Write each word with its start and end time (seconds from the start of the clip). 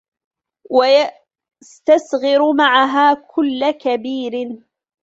وَيَسْتَصْغِرُ 0.69 2.53
مَعَهَا 2.53 3.13
كُلَّ 3.31 3.71
كَبِيرٍ 3.71 4.63